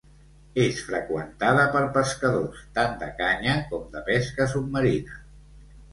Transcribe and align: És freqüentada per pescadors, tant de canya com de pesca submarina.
És 0.61 0.79
freqüentada 0.85 1.67
per 1.75 1.83
pescadors, 1.99 2.65
tant 2.79 2.97
de 3.03 3.11
canya 3.21 3.55
com 3.69 3.87
de 3.95 4.03
pesca 4.11 4.49
submarina. 4.55 5.21